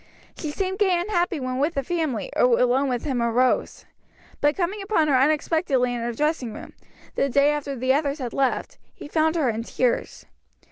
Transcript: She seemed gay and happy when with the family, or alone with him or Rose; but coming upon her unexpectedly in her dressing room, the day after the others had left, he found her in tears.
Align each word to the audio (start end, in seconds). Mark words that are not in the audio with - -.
She 0.35 0.49
seemed 0.49 0.79
gay 0.79 0.99
and 0.99 1.11
happy 1.11 1.39
when 1.39 1.59
with 1.59 1.75
the 1.75 1.83
family, 1.83 2.31
or 2.35 2.59
alone 2.59 2.89
with 2.89 3.03
him 3.03 3.21
or 3.21 3.31
Rose; 3.31 3.85
but 4.39 4.57
coming 4.57 4.81
upon 4.81 5.07
her 5.09 5.15
unexpectedly 5.15 5.93
in 5.93 6.01
her 6.01 6.11
dressing 6.11 6.55
room, 6.55 6.73
the 7.13 7.29
day 7.29 7.51
after 7.51 7.75
the 7.75 7.93
others 7.93 8.17
had 8.17 8.33
left, 8.33 8.79
he 8.95 9.07
found 9.07 9.35
her 9.35 9.47
in 9.51 9.61
tears. 9.61 10.25